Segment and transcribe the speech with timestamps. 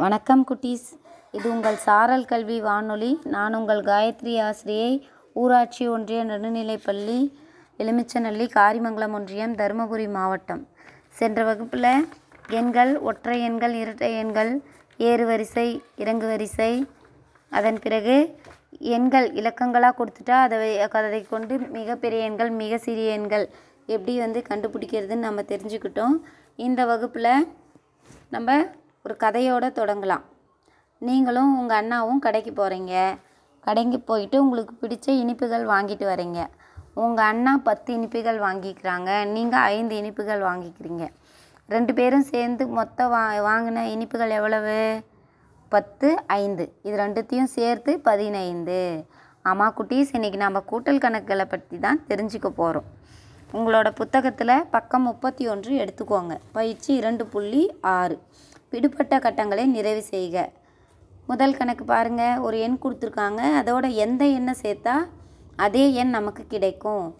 [0.00, 0.86] வணக்கம் குட்டீஸ்.
[1.36, 3.08] இது உங்கள் சாரல் கல்வி வானொலி.
[3.34, 4.92] நான் உங்கள் காயத்ரி ஆசிரியை
[5.40, 7.16] ஊராட்சி ஒன்றிய நடுநிலைப்பள்ளி
[7.78, 10.62] எலுமிச்சநல்லி காரிமங்கலம் ஒன்றியம் தருமபுரி மாவட்டம்.
[11.18, 11.90] சென்ற வகுப்பில்
[12.60, 14.52] எண்கள் ஒற்றை எண்கள் இரட்டை எண்கள்
[15.10, 15.68] ஏறு வரிசை
[16.04, 16.72] இறங்கு வரிசை
[17.52, 18.16] அதன் பிறகு
[18.98, 23.48] எண்கள் இலக்கங்களாக கொடுத்துட்டா அதை அதை கொண்டு மிகப்பெரிய எண்கள் மிக சிறிய எண்கள்
[23.94, 26.18] எப்படி வந்து கண்டுபிடிக்கிறதுன்னு நம்ம தெரிஞ்சுக்கிட்டோம்.
[26.56, 27.32] இந்த வகுப்பில்
[28.34, 28.60] நம்ம
[29.04, 30.24] ஒரு கதையோடு தொடங்கலாம்.
[30.98, 32.94] நீங்களும் உங்கள் அண்ணாவும் கடைக்கு போகிறீங்க
[33.66, 36.40] கடைக்கு போயிட்டு உங்களுக்கு பிடிச்ச இனிப்புகள் வாங்கிட்டு வரீங்க.
[36.94, 39.10] உங்கள் அண்ணா பத்து இனிப்புகள் வாங்கிக்கிறாங்க.
[39.26, 41.04] நீங்கள் ஐந்து இனிப்புகள் வாங்கிக்கிறீங்க.
[41.68, 45.02] ரெண்டு பேரும் சேர்ந்து மொத்தம் வா வாங்கின இனிப்புகள் எவ்வளவு?
[45.68, 46.64] பத்து ஐந்து.
[46.82, 48.80] இது ரெண்டுத்தையும் சேர்த்து பதினைந்து.
[49.42, 52.88] ஆமாம் குட்டீஸ் இன்றைக்கி நம்ம கூட்டல் கணக்குகளை பற்றி தான் தெரிஞ்சுக்க போகிறோம்
[53.52, 56.34] உங்களோட புத்தகத்தில் பக்கம் முப்பத்தி ஒன்று எடுத்துக்கோங்க.
[56.52, 58.16] பயிற்சி இரண்டு புள்ளி ஆறு.
[58.70, 60.50] விடுபட்ட கட்டங்களை நிறைவு செய்க.
[61.26, 63.40] முதல் கணக்கு பாருங்கள் ஒரு எண் கொடுத்துருக்காங்க.
[63.60, 64.94] அதோட எந்த எண்ணை சேர்த்தா
[65.56, 67.14] அதே எண் நமக்கு கிடைக்கும்.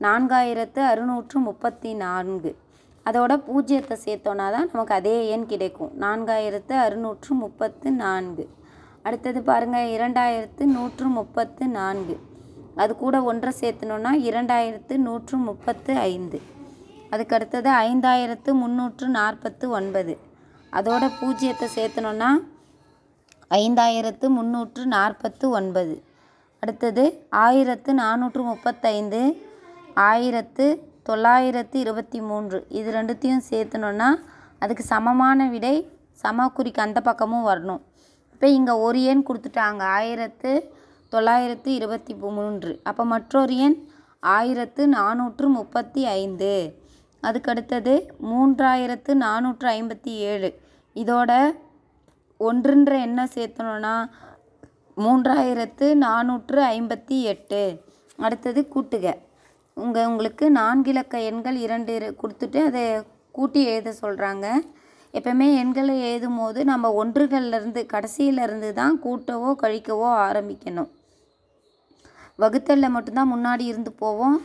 [0.00, 2.56] நான்காயிரத்து அறுநூற்று முப்பத்தி நான்கு.
[3.04, 5.92] அதோட பூஜ்ஜியத்தை சேர்த்தோன்னா தான் நமக்கு அதே எண் கிடைக்கும்.
[6.00, 8.48] நான்காயிரத்து அறுநூற்று முப்பத்து நான்கு.
[9.02, 12.16] அடுத்தது பாருங்கள் இரண்டாயிரத்து நூற்று முப்பத்து நான்கு.
[12.74, 16.40] அது கூட ஒன்றை சேர்த்தணுன்னா இரண்டாயிரத்து நூற்று முப்பத்து ஐந்து.
[17.10, 20.28] அதுக்கு அடுத்தது ஐந்தாயிரத்து முந்நூற்று நாற்பத்து ஒன்பது.
[20.72, 22.30] அதோட பூஜ்ஜியத்தை சேர்த்தனோன்னா
[23.50, 25.94] ஐந்தாயிரத்து முந்நூற்று நாற்பத்து ஒன்பது.
[26.62, 29.20] அடுத்தது ஆயிரத்து நானூற்று முப்பத்தைந்து
[29.94, 30.66] ஆயிரத்து
[31.02, 32.66] தொள்ளாயிரத்து இருபத்தி மூன்று.
[32.68, 34.08] இது ரெண்டுத்தையும் சேர்த்தனோன்னா
[34.58, 35.76] அதுக்கு சமமான விடை
[36.22, 37.80] சமக்குறிக்கு அந்த பக்கமும் வரணும்.
[38.32, 39.82] இப்போ இங்கே ஒரு எண் கொடுத்துட்டாங்க.
[39.82, 40.72] ஆயிரத்து
[41.08, 42.80] தொள்ளாயிரத்து இருபத்தி மூன்று.
[42.84, 43.78] அப்போ மற்றொரு எண்
[44.20, 46.52] ஆயிரத்து நானூற்று முப்பத்தி ஐந்து.
[47.28, 47.94] அதுக்கடுத்தது
[48.30, 50.50] மூன்றாயிரத்து நானூற்று ஐம்பத்தி ஏழு.
[50.96, 51.30] இதோட
[52.40, 53.94] ஒன்றுன்ற எண்ணை சேர்த்தனோன்னா
[54.96, 57.62] மூன்றாயிரத்து நானூற்று ஐம்பத்தி எட்டு.
[58.24, 59.14] அடுத்தது கூட்டுக.
[59.74, 62.84] உங்கள் உங்களுக்கு நான்கிலக்க எண்கள் இரண்டு கொடுத்துட்டு அதை
[63.36, 64.46] கூட்டி எழுத சொல்கிறாங்க
[65.14, 70.90] எப்பவுமே எண்களை எழுதும் போது நம்ம ஒன்றுகள்லேருந்து கடைசியிலேருந்து தான் கூட்டவோ கழிக்கவோ ஆரம்பிக்கணும்.
[72.42, 74.38] வகுத்தலில் மட்டும்தான் முன்னாடி இருந்து போவோம்.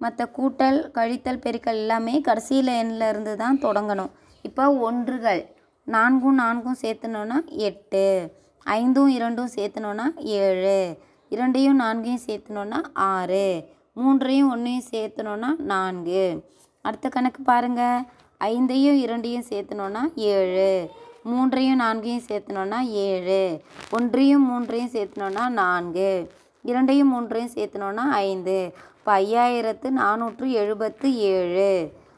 [0.00, 4.10] மற்ற கூட்டல் கழித்தல் பெருக்கல் எல்லாமே கடைசியில் எண்ணில் இருந்து தான் தொடங்கணும்.
[4.42, 5.42] இப்போ ஒன்றுகள்.
[5.84, 8.04] நான்கும் நான்கும் சேர்த்துனோன்னா எட்டு.
[8.64, 10.98] ஐந்தும் இரண்டும் சேர்த்துனோன்னா ஏழு.
[11.28, 13.68] இரண்டையும் நான்கையும் சேர்த்துனோன்னா ஆறு.
[13.94, 16.24] மூன்றையும் ஒன்றையும் சேர்த்துனோன்னா நான்கு.
[16.82, 18.04] அடுத்த கணக்கு பாருங்க.
[18.40, 20.90] ஐந்தையும் இரண்டையும் சேர்த்துனோன்னா ஏழு.
[21.22, 23.62] மூன்றையும் நான்கையும் சேர்த்துனோன்னா ஏழு.
[23.90, 26.30] ஒன்றையும் மூன்றையும் சேர்த்துனோன்னா நான்கு.
[26.64, 28.56] இரண்டையும் மூன்றையும் சேர்த்துனோன்னா ஐந்து.
[28.98, 31.70] இப்போ ஐயாயிரத்து நானூற்று எழுபத்து ஏழு.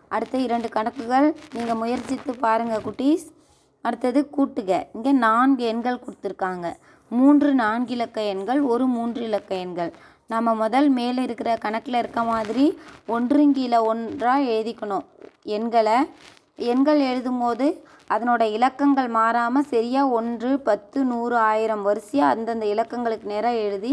[0.08, 1.28] அடுத்த இரண்டு கணக்குகள்.
[1.54, 3.26] நீங்கள் முயற்சித்து பாருங்கள் குட்டீஸ்.
[3.84, 4.72] அடுத்தது கூட்டுக.
[4.92, 6.66] இங்கே நான்கு எண்கள் கொடுத்துருக்காங்க.
[7.10, 9.92] மூன்று நான்கு இலக்க எண்கள் ஒரு மூன்று இலக்க எண்கள்.
[10.26, 12.66] நம்ம முதல் மேலே இருக்கிற கணக்கில் இருக்க மாதிரி
[13.14, 15.06] ஒன்றுங்கீழ ஒன்றாக எழுதிக்கணும்.
[15.56, 15.96] எண்களை.
[16.56, 17.66] எண்கள் எழுதும்போது
[18.14, 23.92] அதனோட இலக்கங்கள் மாறாமல் சரியாக ஒன்று பத்து நூறு ஆயிரம் வரிசையாக அந்தந்த இலக்கங்களுக்கு நேராக எழுதி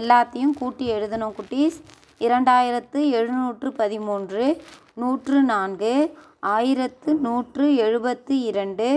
[0.00, 1.78] எல்லாத்தையும் கூட்டி எழுதணும் குட்டீஸ்.
[2.26, 4.44] இரண்டாயிரத்து எழுநூற்று பதிமூன்று
[5.00, 5.92] நூற்று நான்கு
[6.54, 8.88] ஆயிரத்து நூற்று எழுபத்து இரண்டு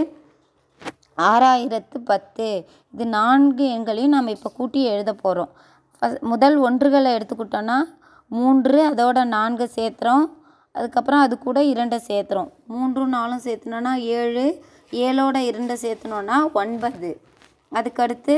[1.17, 2.47] ஆறாயிரத்து பத்து.
[2.93, 5.51] இது நான்கு எண்களையும் நம்ம இப்போ கூட்டி எழுத போகிறோம்
[6.31, 7.77] முதல் ஒன்றுகளை எடுத்துக்கிட்டோன்னா
[8.31, 10.25] மூன்று அதோட நான்கு சேர்த்துறோம்.
[10.75, 12.49] அதுக்கப்புறம் அது கூட இரண்டை சேர்த்துறோம்.
[12.73, 14.45] மூன்றும் நாலும் சேர்த்துனோன்னா ஏழு
[15.05, 17.09] ஏழோட இரண்டை சேர்த்துனோன்னா ஒன்பது.
[17.77, 18.35] அதுக்கடுத்து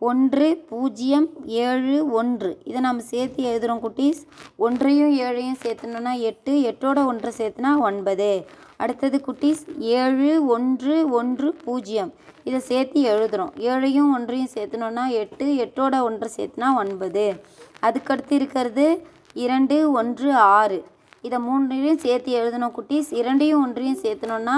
[0.00, 2.58] ஒன்று பூஜ்ஜியம் ஏழு ஒன்று.
[2.64, 4.20] இதை நம்ம சேர்த்து எழுதுகிறோம் குட்டீஸ்.
[4.56, 8.46] ஒன்றையும் ஏழையும் சேர்த்துனோன்னா எட்டு எட்டோட ஒன்றை சேர்த்துனா ஒன்பது.
[8.76, 12.12] அடுத்தது குட்டீஸ் ஏழு ஒன்று ஒன்று பூஜ்ஜியம்.
[12.44, 17.34] இதை சேர்த்து எழுதுகிறோம் ஏழையும் ஒன்றையும் சேர்த்துனோன்னா எட்டு எட்டோட ஒன்றை சேர்த்துனா ஒன்பது.
[17.82, 20.84] அதுக்கடுத்து இருக்கிறது இரண்டு ஒன்று ஆறு.
[21.22, 23.10] இதை மூன்றையும் சேர்த்து எழுதணும் குட்டீஸ்.
[23.10, 24.56] இரண்டையும் ஒன்றையும் சேர்த்துனோன்னா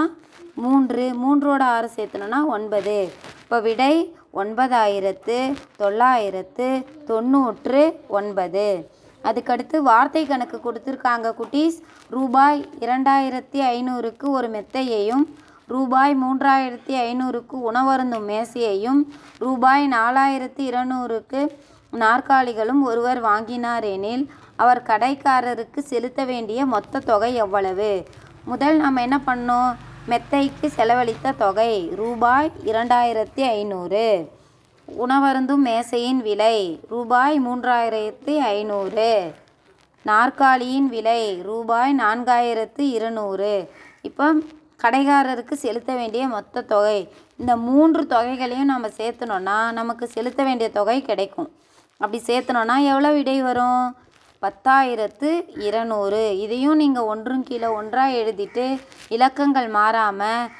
[0.54, 1.04] மூன்று.
[1.22, 3.08] மூன்றோட ஆறு சேர்த்துனோன்னா ஒன்பது.
[3.42, 5.36] இப்போ விடை ஒன்பதாயிரத்து
[5.76, 6.68] தொள்ளாயிரத்து
[7.06, 8.90] தொண்ணூற்று ஒன்பது.
[9.24, 11.78] அதுக்கடுத்து வார்த்தை கணக்கு கொடுத்துருக்காங்க குட்டீஸ்.
[12.10, 15.24] ரூபாய் இரண்டாயிரத்தி ஐநூறுக்கு ஒரு மெத்தையையும்
[15.66, 19.00] ரூபாய் மூன்றாயிரத்தி ஐநூறுக்கு உணவருந்தும் மேசையையும்
[19.38, 21.40] ரூபாய் நாலாயிரத்தி இருநூறுக்கு
[21.92, 27.92] நாற்காலிகளும் ஒருவர் வாங்கினார் எனில் அவர் கடைக்காரருக்கு செலுத்த வேண்டிய மொத்த தொகை எவ்வளவு?
[28.44, 29.70] முதல் நம்ம என்ன பண்ணோம்?
[30.10, 34.30] மெத்தைக்கு செலவழித்த தொகை ரூபாய் இரண்டாயிரத்தி ஐநூறு.
[35.08, 39.34] உணவருந்தும் மேசையின் விலை ரூபாய் மூன்றாயிரத்தி ஐநூறு.
[40.02, 43.70] நாற்காலியின் விலை ரூபாய் நான்காயிரத்து இருநூறு.
[44.02, 44.32] இப்போ
[44.82, 47.08] கடைக்காரருக்கு செலுத்த வேண்டிய மொத்த தொகை.
[47.36, 51.52] இந்த மூன்று தொகைகளையும் நம்ம சேர்த்தனோன்னா நமக்கு செலுத்த வேண்டிய தொகை கிடைக்கும்.
[51.98, 53.96] அப்படி சேர்த்தனோன்னா எவ்வளோ விடை வரும்?
[54.42, 55.30] பத்தாயிரத்து
[55.66, 56.22] இருநூறு.
[56.44, 58.64] இதையும் நீங்கள் ஒன்றும் கீழே ஒன்றாக எழுதிட்டு
[59.16, 60.50] இலக்கங்கள் மாறாமல்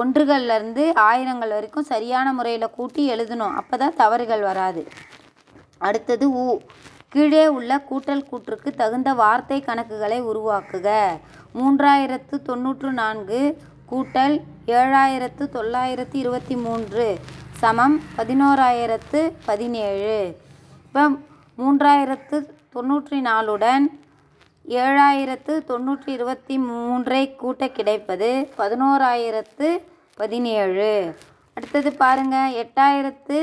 [0.00, 3.56] ஒன்றுகள்லேருந்து ஆயிரங்கள் வரைக்கும் சரியான முறையில் கூட்டி எழுதணும்.
[3.60, 4.82] அப்போ தான் தவறுகள் வராது.
[5.88, 6.46] அடுத்தது ஊ
[7.14, 10.88] கீழே உள்ள கூட்டல் கூற்றுக்கு தகுந்த வார்த்தை கணக்குகளை உருவாக்குக.
[11.58, 13.40] மூன்றாயிரத்து தொண்ணூற்று நான்கு
[13.92, 14.36] கூட்டல்
[14.78, 17.06] ஏழாயிரத்து தொள்ளாயிரத்து இருபத்தி மூன்று
[17.62, 20.18] சமம் பதினோராயிரத்து பதினேழு.
[20.86, 21.04] இப்போ
[21.58, 22.36] மூன்றாயிரத்து
[22.74, 23.84] தொண்ணூற்றி நாலுடன்
[24.82, 28.28] ஏழாயிரத்து தொண்ணூற்றி இருபத்தி மூன்றை கூட்ட கிடைப்பது
[28.58, 29.68] பதினோராயிரத்து
[30.20, 30.92] பதினேழு.
[31.56, 33.38] அடுத்தது பாருங்கள் எட்டாயிரத்து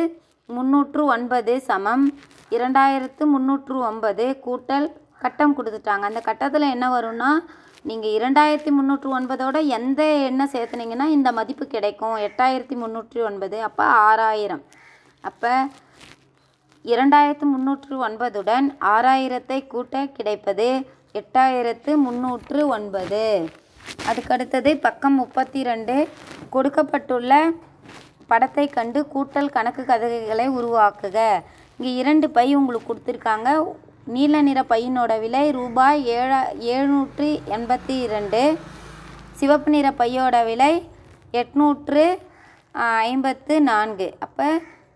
[0.56, 2.06] முந்நூற்று ஒன்பது சமம்.
[2.58, 4.88] இரண்டாயிரத்து முந்நூற்று ஒன்பது கூட்டல்
[5.24, 6.06] கட்டம் கொடுத்துட்டாங்க.
[6.12, 7.32] அந்த கட்டத்தில் என்ன வரும்னா
[7.90, 12.16] நீங்கள் இரண்டாயிரத்தி முந்நூற்று ஒன்பதோட எந்த எண்ணை சேர்த்துனீங்கன்னா இந்த மதிப்பு கிடைக்கும்.
[12.28, 14.64] எட்டாயிரத்தி முந்நூற்றி ஒன்பது அப்போ ஆறாயிரம்.
[15.30, 15.52] அப்போ
[16.92, 20.68] இரண்டாயிரத்து முந்நூற்று ஒன்பதுடன் ஆறாயிரத்தை கூட்ட கிடைப்பது
[21.20, 23.24] எட்டாயிரத்து முந்நூற்று ஒன்பது.
[24.10, 25.96] அதுக்கடுத்தது பக்கம் முப்பத்தி ரெண்டு
[26.54, 27.34] கொடுக்கப்பட்டுள்ள
[28.32, 31.18] படத்தை கண்டு கூட்டல் கணக்கு கதகைகளை உருவாக்குக.
[31.78, 33.50] இங்கே இரண்டு பை உங்களுக்கு கொடுத்துருக்காங்க.
[34.16, 36.42] நீல நிற பையனோட விலை ரூபாய் ஏழா
[36.74, 38.42] எழுநூற்று எண்பத்தி இரண்டு.
[39.40, 40.74] சிவப்பு நிற பையோட விலை
[41.42, 42.06] எட்நூற்று
[43.12, 44.10] ஐம்பத்து நான்கு.
[44.26, 44.48] அப்போ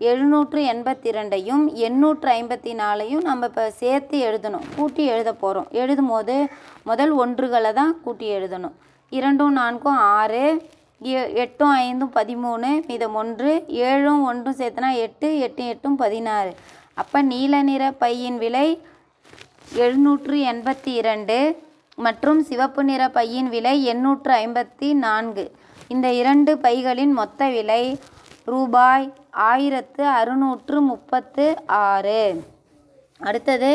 [0.01, 4.62] எழுநூற்று எண்பத்தி ரெண்டையும் எண்ணூற்று ஐம்பத்தி நாலையும் நம்ம இப்போ சேர்த்து எழுதணும்.
[4.75, 6.48] கூட்டி எழுத போகிறோம் எழுதும் போது
[6.83, 8.71] முதல் ஒன்றுகளை தான் கூட்டி எழுதணும்.
[9.09, 10.62] இரண்டும் நான்கும் ஆறு
[11.01, 16.56] எ- எட்டும் ஐந்தும் பதிமூணு மீதம் ஒன்று ஏழும் ஒன்றும் சேர்த்துனா எட்டு எட்டு எட்டும் பதினாறு.
[16.94, 18.81] அப்போ நீல நிற பையின் விலை
[19.74, 21.57] எழுநூற்று எண்பத்தி இரண்டு
[21.95, 25.51] மற்றும் சிவப்பு நிற பையின் விலை எண்ணூற்று ஐம்பத்தி நான்கு.
[25.88, 28.00] இந்த இரண்டு பைகளின் மொத்த விலை
[28.51, 29.06] ரூபாய்
[29.50, 31.45] ஆயிரத்து அறுநூற்று முப்பத்து
[31.83, 32.21] ஆறு.
[33.30, 33.71] அடுத்தது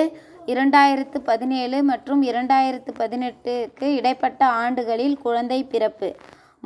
[0.52, 6.08] இரண்டாயிரத்து பதினேழு மற்றும் இரண்டாயிரத்து பதினெட்டுக்கு இடைப்பட்ட ஆண்டுகளில் குழந்தை பிறப்பு.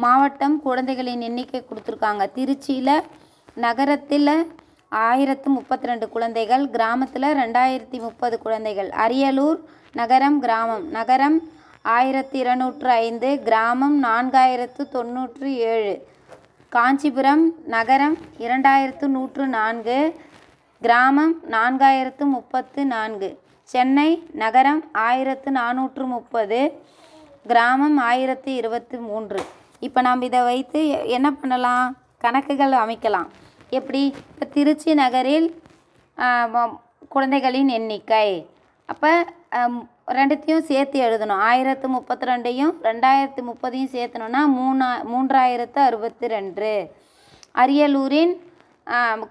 [0.05, 2.25] மாவட்டம் குழந்தைகளின் எண்ணிக்கை கொடுத்துருக்காங்க.
[2.39, 2.97] திருச்சியில்
[3.65, 4.33] நகரத்தில்
[4.89, 8.91] ஆயிரத்து முப்பத்தி ரெண்டு குழந்தைகள் கிராமத்தில் ரெண்டாயிரத்தி முப்பது குழந்தைகள்.
[9.07, 9.61] அரியலூர்
[10.01, 10.87] நகரம் கிராமம்.
[10.99, 11.37] நகரம்
[11.97, 15.95] ஆயிரத்தி இருநூற்று ஐந்து கிராமம் நான்காயிரத்து தொண்ணூற்று ஏழு.
[16.75, 19.97] காஞ்சிபுரம் நகரம் இரண்டாயிரத்து நூற்று நான்கு
[20.83, 23.29] கிராமம் நான்காயிரத்து முப்பத்து நான்கு
[23.73, 24.11] சென்னை
[24.43, 26.61] நகரம் ஆயிரத்து நானூற்று முப்பது
[27.51, 29.41] கிராமம் ஆயிரத்து இருபத்தி மூன்று.
[29.87, 30.83] இப்போ நாம் இதை வைத்து
[31.17, 31.89] என்ன பண்ணலாம்?
[32.25, 33.29] கணக்குகள் அமைக்கலாம்.
[33.79, 34.05] எப்படி?
[34.31, 35.49] இப்போ திருச்சி நகரில்
[37.17, 38.29] குழந்தைகளின் எண்ணிக்கை.
[38.93, 39.13] அப்போ
[40.11, 41.33] ரெண்டுத்தையும் சேர்த்து எழுதணும்.
[41.33, 46.91] ஆயிரத்து முப்பத்தி ரெண்டையும் ரெண்டாயிரத்து முப்பதையும் சேர்த்தணுன்னா மூணா மூன்றாயிரத்து அறுபத்தி ரெண்டு
[47.55, 48.33] அரியலூரின்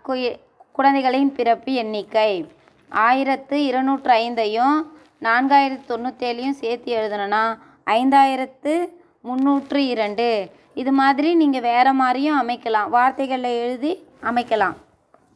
[0.06, 0.40] கு-
[0.72, 2.48] குழந்தைகளின் பிறப்பு எண்ணிக்கை.
[2.90, 4.84] ஆயிரத்து இருநூற்று ஐந்தையும்
[5.22, 8.90] நான்காயிரத்து தொண்ணூற்றேழையும் சேர்த்து எழுதணும்னா ஐந்தாயிரத்து
[9.22, 10.50] முந்நூற்று இரண்டு.
[10.74, 12.90] இது மாதிரி நீங்கள் வேறு மாதிரியும் அமைக்கலாம்.
[12.90, 14.74] வார்த்தைகளில் எழுதி அமைக்கலாம்.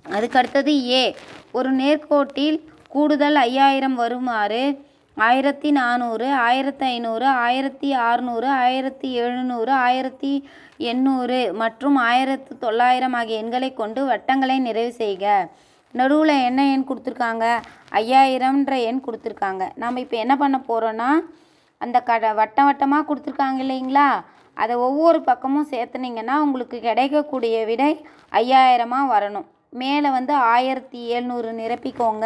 [0.09, 1.15] அதுக்கடுத்தது ஏ.
[1.51, 10.31] ஒரு நேர்கோட்டில் கூடுதல் ஐயாயிரம் வருமாறு ஆயிரத்தி நானூறு ஆயிரத்தி ஐநூறு ஆயிரத்தி அறுநூறு ஆயிரத்தி எழுநூறு ஆயிரத்தி
[10.91, 15.51] எண்ணூறு மற்றும் ஆயிரத்து தொள்ளாயிரம் ஆகிய எண்களை கொண்டு வட்டங்களை நிறைவு செய்க.
[15.91, 17.45] நடுவில் என்ன எண் கொடுத்துருக்காங்க?
[17.99, 19.69] ஐயாயிரம்ன்ற எண் கொடுத்துருக்காங்க.
[19.75, 21.09] நம்ம இப்போ என்ன பண்ண போகிறோன்னா
[21.77, 24.09] அந்த கட வட்டம் வட்டமாக கொடுத்துருக்காங்க இல்லைங்களா?
[24.53, 27.91] அதை ஒவ்வொரு பக்கமும் சேர்த்துனீங்கன்னா உங்களுக்கு கிடைக்கக்கூடிய விடை
[28.41, 29.47] ஐயாயிரமாக வரணும்.
[29.69, 32.25] மேலே வந்து ஆயிரத்தி எழுநூறு நிரப்பிக்கோங்க.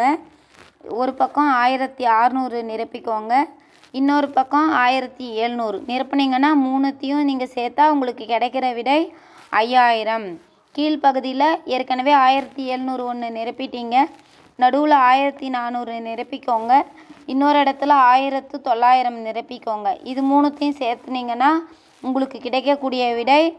[0.84, 3.34] ஒரு பக்கம் ஆயிரத்தி அறநூறு நிரப்பிக்கோங்க.
[3.90, 5.82] இன்னொரு பக்கம் ஆயிரத்தி எழுநூறு.
[5.86, 9.12] நிரப்புனீங்கன்னா மூணுத்தையும் நீங்கள் சேர்த்தா உங்களுக்கு கிடைக்கிற விடை
[9.48, 10.40] ஐயாயிரம்.
[10.74, 14.06] கீழ்ப்பகுதியில் ஏற்கனவே ஆயிரத்தி எழுநூறு ஒன்று நிரப்பிட்டீங்க.
[14.56, 16.82] நடுவில் ஆயிரத்தி நானூறு நிரப்பிக்கோங்க.
[17.26, 19.98] இன்னொரு இடத்துல ஆயிரத்து தொள்ளாயிரம் நிரப்பிக்கோங்க.
[20.02, 21.50] இது மூணுத்தையும் சேர்த்துனீங்கன்னா
[22.00, 23.56] உங்களுக்கு கிடைக்கக்கூடிய விடை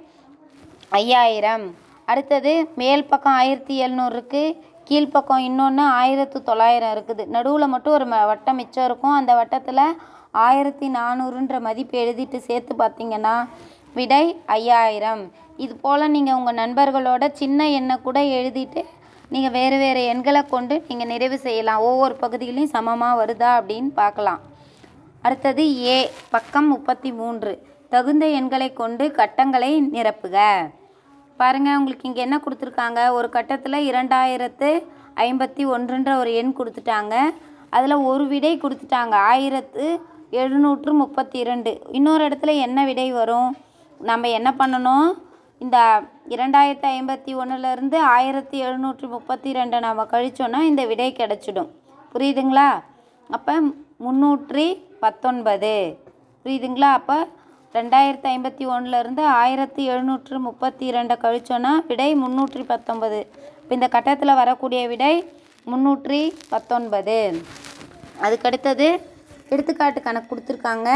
[0.89, 1.75] ஐயாயிரம்.
[2.09, 7.25] அடுத்தது மேல் பக்கம் ஆயிரத்தி எழுநூறுக்கு கீழ்ப்பக்கம் இன்னொன்று ஆயிரத்து தொள்ளாயிரம் இருக்குது.
[7.25, 9.11] நடுவில் மட்டும் ஒரு ம- வட்டம் மிச்சம் இருக்கும்.
[9.11, 9.97] அந்த வட்டத்தில்
[10.31, 13.47] ஆயிரத்தி நானூறுன்ற மதிப்பு எழுதிட்டு சேர்த்து பார்த்தீங்கன்னா
[13.93, 15.31] விடை ஐயாயிரம்.
[15.57, 18.85] இது போல் நீங்கள் உங்கள் நண்பர்களோட சின்ன எண்ணை கூட எழுதிட்டு
[19.29, 21.79] நீங்கள் வேறு வேறு எண்களை கொண்டு நீங்கள் நிறைவு செய்யலாம்.
[21.79, 24.39] ஒவ்வொரு பகுதியிலையும் சமமாக வருதா அப்படின்னு பார்க்கலாம்
[25.21, 27.67] அடுத்தது ஏ பக்கம் முப்பத்தி மூன்று.
[27.89, 30.69] தகுந்த எண்களை கொண்டு கட்டங்களை நிரப்புக.
[31.41, 32.99] பாருங்கள் உங்களுக்கு இங்கே என்ன கொடுத்துருக்காங்க?
[33.17, 34.69] ஒரு கட்டத்தில் இரண்டாயிரத்து
[35.25, 37.15] ஐம்பத்தி ஒன்றுன்ற ஒரு எண் கொடுத்துட்டாங்க.
[37.75, 39.15] அதில் ஒரு விடை கொடுத்துட்டாங்க.
[39.31, 39.85] ஆயிரத்து
[40.41, 41.71] எழுநூற்று முப்பத்தி இரண்டு.
[41.97, 43.49] இன்னொரு இடத்துல என்ன விடை வரும்?
[44.09, 45.07] நம்ம என்ன பண்ணணும்?
[45.63, 45.77] இந்த
[46.35, 51.71] இரண்டாயிரத்தி ஐம்பத்தி ஒன்றுலேருந்து ஆயிரத்தி எழுநூற்றி முப்பத்தி ரெண்டை நம்ம கழிச்சோன்னா இந்த விடை கிடச்சிடும்.
[52.13, 52.69] புரியுதுங்களா?
[53.29, 53.55] அப்போ
[54.05, 54.67] முந்நூற்றி
[55.03, 55.75] பத்தொன்பது.
[56.43, 56.91] புரியுதுங்களா?
[56.99, 57.17] அப்போ
[57.77, 63.19] ரெண்டாயிரத்தி ஐம்பத்தி ஒன்றுலேருந்து ஆயிரத்தி எழுநூற்று முப்பத்தி ரெண்டை கழிச்சோன்னா விடை முந்நூற்றி பத்தொன்பது.
[63.61, 65.11] இப்போ இந்த கட்டத்தில் வரக்கூடிய விடை
[65.71, 66.21] முந்நூற்றி
[66.53, 67.17] பத்தொன்பது.
[68.25, 68.87] அதுக்கடுத்தது
[69.53, 70.89] எடுத்துக்காட்டு கணக்கு கொடுத்துருக்காங்க.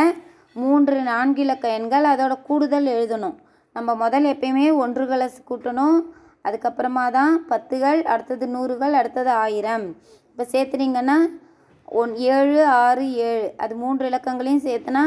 [0.61, 3.35] மூன்று நான்கு இலக்க எண்கள் அதோட கூடுதல் எழுதணும்.
[3.75, 5.99] நம்ம முதல் எப்பயுமே ஒன்றுகளை கூட்டணும்.
[6.47, 9.85] அதுக்கப்புறமா தான் பத்துகள் அடுத்தது நூறுகள் அடுத்தது ஆயிரம்.
[10.31, 11.17] இப்போ சேர்த்துனீங்கன்னா
[12.01, 13.45] ஒன் ஏழு ஆறு ஏழு.
[13.63, 15.03] அது மூன்று இலக்கங்களையும் சேர்த்துனா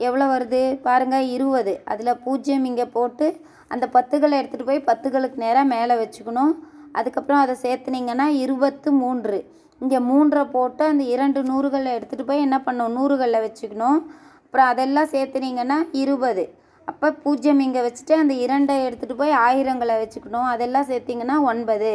[0.00, 0.60] எவ்வளோ வருது?
[0.86, 3.26] பாருங்கள் இருபது அதில் பூஜ்ஜியம் இங்கே போட்டு
[3.74, 6.54] அந்த பத்துகளை எடுத்துகிட்டு போய் பத்துகளுக்கு நேராக மேலே வச்சுக்கணும்.
[6.98, 9.38] அதுக்கப்புறம் அதை சேர்த்துனீங்கன்னா இருபத்து மூன்று.
[9.82, 12.96] இங்கே மூன்றை போட்டு அந்த இரண்டு நூறுகளை எடுத்துகிட்டு போய் என்ன பண்ணணும்?
[12.98, 14.00] நூறுகளில் வச்சுக்கணும்.
[14.44, 16.44] அப்புறம் அதெல்லாம் சேர்த்துனீங்கன்னா இருபது.
[16.90, 20.48] அப்போ பூஜ்ஜியம் இங்கே வச்சுட்டு அந்த இரண்டை எடுத்துகிட்டு போய் ஆயிரங்களை வச்சுக்கணும்.
[20.52, 21.92] அதெல்லாம் சேர்த்திங்கன்னா ஒன்பது.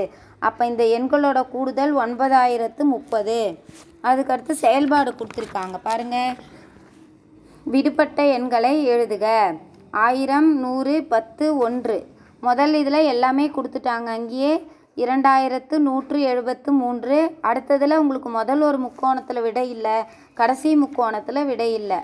[0.48, 3.39] அப்போ இந்த எண்களோட கூடுதல் ஒன்பதாயிரத்து முப்பது.
[4.10, 5.77] அதுக்கடுத்து செயல்பாடு கொடுத்துருக்காங்க.
[5.88, 6.36] பாருங்கள்
[7.74, 9.25] விடுபட்ட எண்களை எழுதுக.
[10.05, 11.97] ஆயிரம் நூறு பத்து ஒன்று.
[12.47, 14.51] முதல் இதில் எல்லாமே கொடுத்துட்டாங்க அங்கேயே.
[15.03, 17.17] இரண்டாயிரத்து நூற்று எழுபத்து மூன்று.
[17.50, 19.97] அடுத்ததில் உங்களுக்கு முதல் ஒரு முக்கோணத்தில் விடை இல்லை.
[20.39, 22.00] கடைசி முக்கோணத்தில் விடை இல்லை.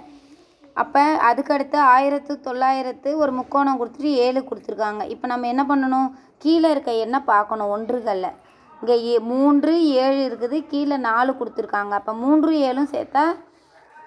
[0.82, 5.04] அப்போ அதுக்கடுத்து ஆயிரத்து தொள்ளாயிரத்து ஒரு முக்கோணம் கொடுத்துட்டு ஏழு கொடுத்துருக்காங்க.
[5.14, 6.10] இப்போ நம்ம என்ன பண்ணணும்?
[6.46, 8.32] கீழே இருக்க எண்ணை பார்க்கணும் ஒன்றுகளில்.
[8.80, 9.74] இங்கே ஏ மூன்று
[10.06, 10.58] ஏழு இருக்குது.
[10.72, 11.94] கீழே நாலு கொடுத்துருக்காங்க.
[12.00, 13.26] அப்போ மூன்று ஏழும் சேர்த்தா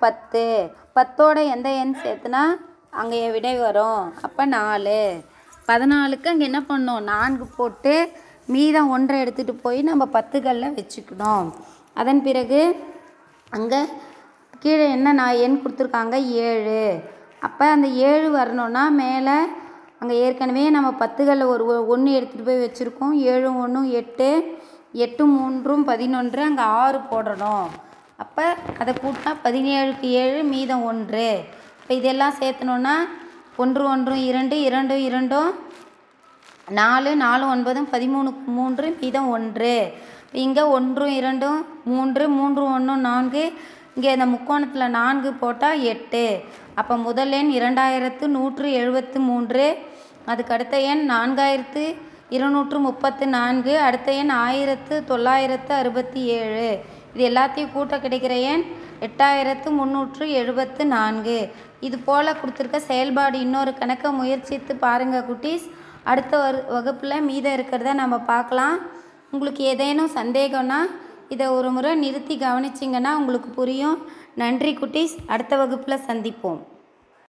[0.05, 0.43] பத்து.
[0.99, 2.43] பத்தோட எந்த எண் சேர்த்துனா
[3.01, 4.03] அங்கே விடை வரும்.
[4.27, 5.01] அப்போ நாலு.
[5.69, 7.95] பதினாலுக்கு அங்கே என்ன பண்ணணும் நான்கு போட்டு
[8.55, 11.47] மீதம் ஒன்றை எடுத்துகிட்டு போய் நம்ம பத்துகளில் வச்சுக்கணும்.
[12.01, 12.61] அதன் பிறகு
[13.57, 13.81] அங்கே
[14.63, 16.17] கீழே என்ன நான் எண் கொடுத்துருக்காங்க?
[16.47, 16.81] ஏழு.
[17.47, 19.37] அப்போ அந்த ஏழு வரணும்னா மேலே
[20.01, 23.15] அங்கே ஏற்கனவே நம்ம பத்துகளில் ஒரு ஒன்று எடுத்துகிட்டு போய் வச்சுருக்கோம்.
[23.33, 24.29] ஏழு ஒன்றும் எட்டு.
[25.05, 26.43] எட்டு மூன்றும் பதினொன்று.
[26.43, 27.67] அங்கே ஆறு போடணும்.
[28.23, 28.45] அப்போ
[28.81, 31.29] அதை கூட்டினா பதினேழுக்கு ஏழு மீதம் ஒன்று.
[31.81, 32.95] இப்போ இதெல்லாம் சேர்த்தணுன்னா
[33.63, 35.51] ஒன்று ஒன்றும் இரண்டு இரண்டு இரண்டும்
[36.79, 39.75] நாலு நாலு ஒன்பதும் பதிமூணுக்கு மூன்று மீதம் ஒன்று.
[40.45, 43.45] இங்கே ஒன்றும் இரண்டும் மூன்று மூன்று ஒன்றும் நான்கு.
[43.95, 46.25] இங்கே இந்த முக்கோணத்தில் நான்கு போட்டால் எட்டு.
[46.81, 49.67] அப்போ முதல் எண் இரண்டாயிரத்து நூற்று எழுபத்து மூன்று.
[50.25, 51.85] அதுக்கு அடுத்த எண் நான்காயிரத்து
[52.37, 53.75] இருநூற்று முப்பத்து நான்கு.
[53.87, 56.71] அடுத்த எண் ஆயிரத்து தொள்ளாயிரத்து அறுபத்தி ஏழு.
[57.17, 58.65] இது எல்லாத்தையும் கூட்ட கிடைக்கிற எண்
[59.07, 61.39] எட்டாயிரத்து முந்நூற்று எழுபத்து நான்கு.
[61.87, 65.67] இது போல் கொடுத்துருக்க செயல்பாடு இன்னொரு கணக்கை முயற்சித்து பாருங்கள் குட்டீஸ்.
[66.11, 68.77] அடுத்த வரு வகுப்பில் மீதம் இருக்கிறத நம்ம பார்க்கலாம்.
[69.35, 70.81] உங்களுக்கு ஏதேனும் சந்தேகம்னா
[71.35, 73.99] இதை ஒரு முறை நிறுத்தி கவனிச்சிங்கன்னா உங்களுக்கு புரியும்.
[74.43, 75.17] நன்றி குட்டீஸ்.
[75.35, 76.61] அடுத்த வகுப்பில் சந்திப்போம்.